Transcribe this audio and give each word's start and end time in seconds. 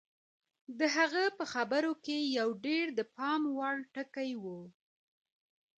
د 0.79 0.81
هغه 0.95 1.23
په 1.37 1.43
خبرو 1.53 1.93
کې 2.05 2.17
یو 2.37 2.49
ډېر 2.65 2.85
د 2.97 3.01
پام 3.15 3.41
وړ 3.57 3.75
ټکی 3.95 4.31
و 4.43 4.45